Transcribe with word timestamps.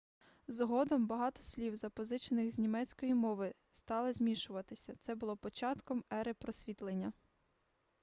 згодом 0.47 1.07
багато 1.07 1.41
слів 1.41 1.75
запозичених 1.75 2.51
з 2.51 2.59
німецької 2.59 3.13
мови 3.15 3.53
стали 3.71 4.13
змішуватися 4.13 4.95
це 4.95 5.15
було 5.15 5.37
початком 5.37 6.03
ери 6.13 6.33
просвітлення 6.33 7.13